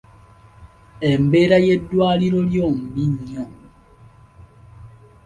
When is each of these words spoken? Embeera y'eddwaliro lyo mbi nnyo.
Embeera 1.11 1.57
y'eddwaliro 1.65 2.39
lyo 2.49 2.65
mbi 2.79 3.03
nnyo. 3.11 3.45